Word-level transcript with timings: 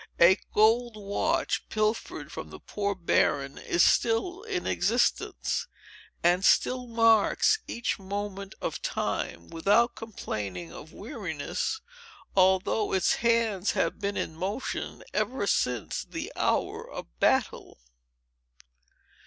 A 0.19 0.39
gold 0.51 0.95
watch, 0.97 1.69
pilfered 1.69 2.31
from 2.31 2.49
the 2.49 2.59
poor 2.59 2.95
Baron, 2.95 3.59
is 3.59 3.83
still 3.83 4.41
in 4.41 4.65
existence, 4.65 5.67
and 6.23 6.43
still 6.43 6.87
marks 6.87 7.59
each 7.67 7.99
moment 7.99 8.55
of 8.61 8.81
time, 8.81 9.47
without 9.51 9.93
complaining 9.93 10.73
of 10.73 10.91
weariness, 10.91 11.81
although 12.35 12.93
its 12.93 13.17
hands 13.17 13.73
have 13.73 13.99
been 14.01 14.17
in 14.17 14.35
motion 14.35 15.03
ever 15.13 15.45
since 15.45 16.01
the 16.03 16.33
hour 16.35 16.89
of 16.89 17.05
battle. 17.19 17.77